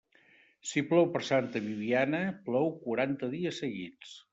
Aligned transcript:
Si 0.69 0.83
plou 0.93 1.05
per 1.17 1.21
Santa 1.29 1.63
Bibiana, 1.67 2.25
plou 2.51 2.77
quaranta 2.83 3.35
dies 3.39 3.67
seguits. 3.67 4.23